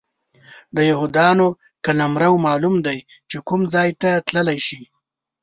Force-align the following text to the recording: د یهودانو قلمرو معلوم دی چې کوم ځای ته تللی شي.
د 0.75 0.77
یهودانو 0.89 1.47
قلمرو 1.85 2.33
معلوم 2.45 2.75
دی 2.87 2.97
چې 3.29 3.37
کوم 3.47 3.61
ځای 3.73 3.89
ته 4.01 4.09
تللی 4.27 4.59
شي. 4.67 4.81